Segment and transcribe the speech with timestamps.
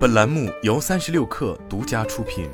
[0.00, 2.48] 本栏目由三十六氪独家出品。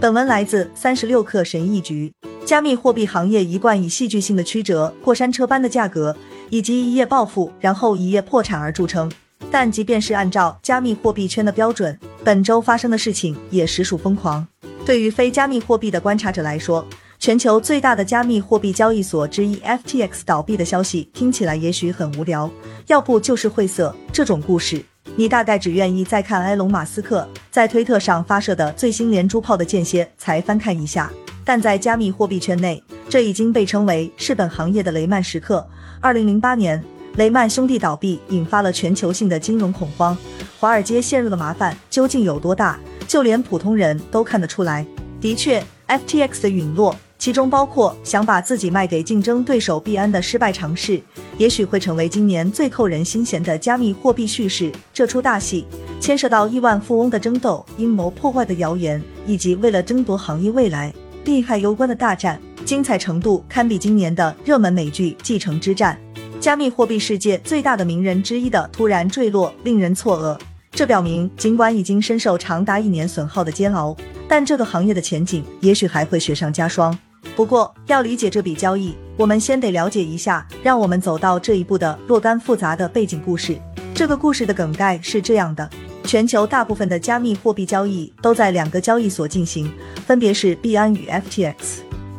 [0.00, 2.10] 本文来自三十六氪神译局。
[2.46, 6.16] 加密货币行业一贯以戏剧性的曲折、过山车般的价格，
[6.48, 9.12] 以及一夜暴富然后一夜破产而著称。
[9.50, 14.46] 但即便是按照加密货币圈的标准，本周发生的事情也实属疯狂。
[14.86, 16.86] 对于非加密货币的观察者来说，
[17.24, 22.50] 全球最大的加密货币交易所之一 FTX 倒闭的消息听起来也许很无聊，
[22.88, 23.96] 要不就是晦涩。
[24.12, 24.84] 这种故事，
[25.16, 31.10] 你大概只愿意在看埃隆·马斯克在推特上发射的最新连珠炮的间歇才翻看一下。
[31.46, 35.66] 但在加密货币圈内，这已经被称为是本行业的雷曼时刻。
[36.02, 36.84] 二零零八年，
[37.16, 40.14] 雷曼兄弟倒闭引发了全球性的金融恐慌，
[40.60, 44.86] 华尔街陷入的麻烦究竟有多大，就连普通人都看得出来。
[45.22, 46.94] 的确，FTX 的陨落。
[47.24, 51.00] 其中包括想把自己卖给竞争对手币安的失败尝试，
[51.38, 54.70] 也许会成为今年最扣人心弦的加密货币叙事。
[54.92, 55.64] 这出大戏
[55.98, 60.92] 牵涉到亿万富翁的争斗、阴谋破坏的谣言，以及为了争夺行业未来
[61.24, 65.98] 利害攸关的大战，精彩程度堪比今年的热门美剧《继承之战》。
[66.38, 70.38] 加密货币世界最大的名人之一的突然坠落，令人错愕。
[70.72, 73.96] 这表明，尽管已经深受长达一年损耗的煎熬，
[74.28, 76.94] 但这个行业的前景也许还会雪上加霜。
[77.36, 83.58] 不过，要理解这笔交易，我们先得了解一下让我们走到这一步的若干复杂的背景故事。
[83.94, 85.68] 这个故事的梗概是这样的：
[86.04, 89.72] 全球大部分的加密货币交易都在两个交易所进行，
[90.06, 91.54] 分别是币安与 FTX。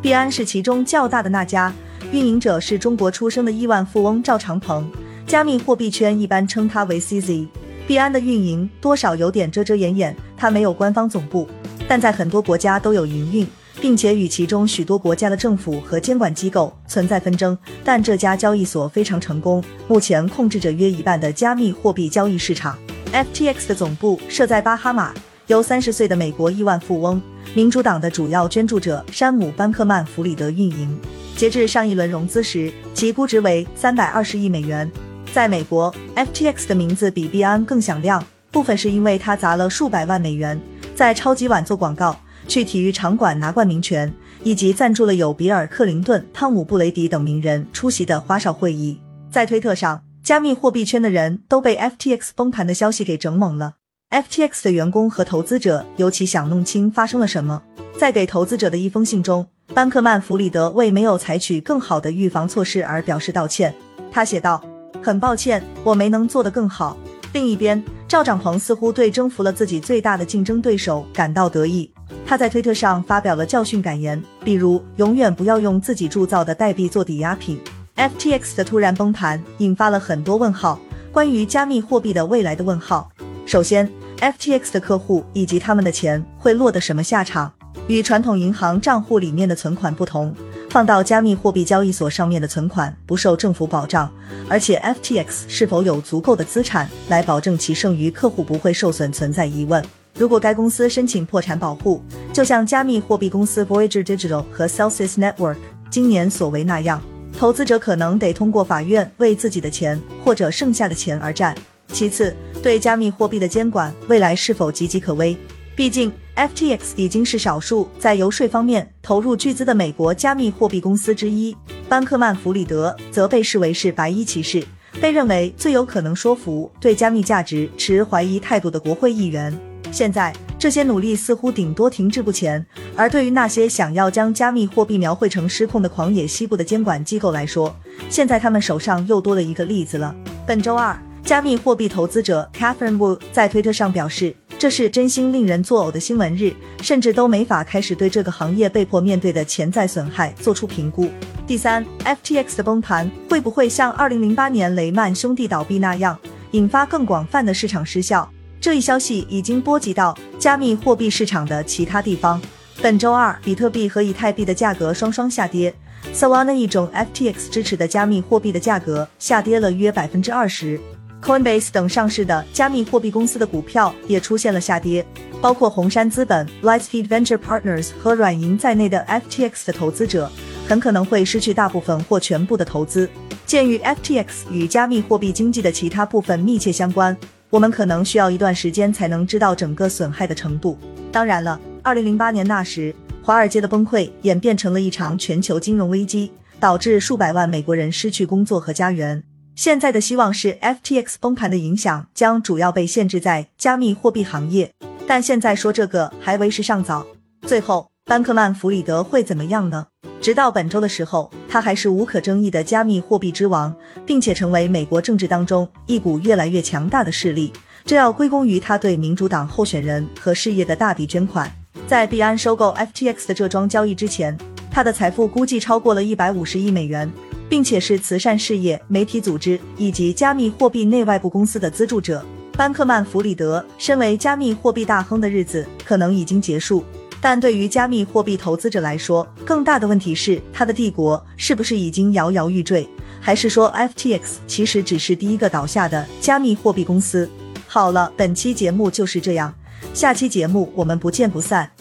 [0.01, 1.73] 币安是其中较大的那家，
[2.11, 4.89] 运营者是中国出生的亿万富翁赵长鹏，
[5.25, 7.47] 加密货币圈一般称他为 CZ。
[7.87, 11.47] 币安的运营多少有点遮遮掩掩，它没有官方总部，
[11.87, 13.47] 但在很多国家都有营运。
[13.81, 22.77] 并且与其中许多国家的政府和监管机构存在纷争，但这家交易所非常成功，目前控制着约一半的加密货币交易市场。
[23.11, 25.13] FTX 的总部设在巴哈马，
[25.47, 27.21] 由三十岁的美国亿万富翁、
[27.53, 30.97] 民主党的主要捐助者山姆·班克曼弗里德运营。
[31.35, 34.89] 截至上一轮融资时，其估值为三百二十亿美元。
[35.33, 40.59] 在美国，FTX 的名字比币安更响亮，部分是因为他砸了数百万美元
[40.95, 42.15] 在超级碗做广告。
[42.47, 44.13] 去体育场馆拿冠名权，
[44.43, 48.99] 以及赞助了有比尔·克林顿、汤姆·布雷迪等名人出席的花哨会议。
[49.31, 53.73] 在推特上，加密货币圈的人都被 FTX 崩盘的消息给整懵了。
[54.11, 57.63] FTX 的员工和投资者尤其想弄清发生了什么。
[57.97, 63.73] 在给投资者的一封信中，班克曼弗里德为没有采取更好的预防措施而表示道歉。
[64.11, 64.63] 他写道
[65.01, 66.95] ：“很抱歉，我没能做得更好。”
[67.33, 67.83] 另一边，
[68.15, 71.91] 赵长鹏似乎对征服了自己最大的竞争对手感到得意。
[72.25, 77.59] 他在推特上发表了教训感言，比如永远不要用自己铸造的代币做抵押品。
[77.97, 80.79] FTX 的突然崩盘引发了很多问号，
[81.11, 83.11] 关于加密货币的未来的问号。
[83.45, 87.51] 首先，FTX 的客户以及他们的钱会落得什么下场？
[87.87, 90.33] 与传统银行账户里面的存款不同，
[90.69, 94.11] 放到加密货币交易所上面的存款不受政府保障，
[94.49, 99.83] 而且 FTX 是否有足够的资产来保证其剩余客户不会受损存在疑问。
[100.17, 102.01] 如果该公司申请破产保护，
[102.33, 105.57] 就像加密货币公司 Voyager Digital 和 Celsius Network
[105.91, 106.99] 今年所为那样，
[107.37, 111.55] 投资者可能得通过法院为自己的钱或者剩下的钱而战。
[111.89, 115.37] 其次，对加密货币的监管未来是否岌岌可危？
[115.75, 121.55] 毕竟 FTX 已经是少数在游说方面投入巨资的美国加密货币公司之一。
[121.87, 124.61] 班克曼弗里德则被视为是白衣骑士，
[124.99, 129.57] 被认为最有可能说服对加密价值持怀疑态度的国会议员。
[129.91, 132.65] 现在这些努力似乎顶多停滞不前，
[132.97, 137.73] 而对于那些想要将加密货币描绘成失控的狂野西部的监管机构来说，
[138.09, 140.13] 现在他们手上又多了一个例子了。
[140.45, 151.09] 本周二，加密货币投资者 Catherine Wu 在推特上表示，这是真心令人作呕的新闻日，甚至都没法开始对这个行业被迫面对的潜在损害做出评估。
[151.45, 156.17] 第三，FTX 的崩盘会不会像2008年雷曼兄弟倒闭那样，
[156.51, 158.27] 引发更广泛的市场失效？
[158.61, 162.41] 这一消息已经波及到加密货币市场的其他地方。
[162.81, 165.71] 本周二，比特币和以太币的价格双双下跌
[166.13, 170.79] ，Solana 一种 FTX 支持的加密货币的价格下跌了约百分之二十。
[171.25, 175.03] Coinbase 等上市的加密货币公司的股票也出现了下跌，
[175.41, 180.31] 包括红杉资本、Lightspeed Venture Partners 和软银在内的 FTX 的投资者
[180.67, 183.09] 很可能会失去大部分或全部的投资。
[183.43, 187.17] 鉴于 FTX 与加密货币经济的其他部分密切相关。
[187.49, 190.77] 我们可能需要一段时间才能知道整个损害的程度。
[191.11, 192.93] 当然了，二零零八年那时，
[193.23, 199.23] 华尔街的崩溃演变成了一场全球金融危机，导致数百万美国人失去工作和家园。
[199.55, 204.69] 现在的希望是 FTX 崩盘的影响将主要被限制在加密货币行业，
[205.07, 207.07] 但现在说这个还为时尚早。
[207.43, 209.87] 最后，班克曼弗里德会怎么样呢？
[210.19, 213.73] 直到本周的时候，他还是无可争议的加密货币之王，
[214.05, 217.53] 并且成为美国政治当中一股越来越强大的势力。
[217.85, 221.49] 这要归功于他对民主党候选人和事业的大笔捐款。
[221.87, 224.37] 在币安收购 FTX 的这桩交易之前，
[224.69, 227.09] 他的财富估计超过了一百五十亿美元。
[227.55, 232.21] 并且是慈善事业、媒体组织以及加密货币内外部公司的资助者。
[232.51, 236.83] 班克曼弗里德身为加密货币大亨的日子可能已经结束，
[237.21, 242.85] 但对于加密货币投资者来说，更大的问题是他的帝国是不是已经摇摇欲坠，
[243.21, 247.29] 还是说 FTX 其实只是第一个倒下的加密货币公司？
[247.67, 249.55] 好了，本期节目就是这样，
[249.93, 251.71] 下期节目我们不见不散。